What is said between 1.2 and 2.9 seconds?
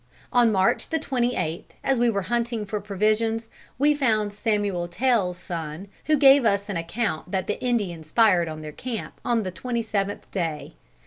eighth, as we were hunting for